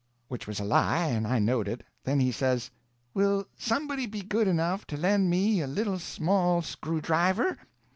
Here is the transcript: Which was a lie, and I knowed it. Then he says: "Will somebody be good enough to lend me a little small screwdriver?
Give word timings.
Which 0.29 0.47
was 0.47 0.59
a 0.59 0.63
lie, 0.63 1.09
and 1.09 1.27
I 1.27 1.37
knowed 1.37 1.67
it. 1.67 1.83
Then 2.05 2.19
he 2.19 2.31
says: 2.31 2.71
"Will 3.13 3.45
somebody 3.55 4.07
be 4.07 4.23
good 4.23 4.47
enough 4.47 4.87
to 4.87 4.97
lend 4.97 5.29
me 5.29 5.61
a 5.61 5.67
little 5.67 5.99
small 5.99 6.63
screwdriver? 6.63 7.59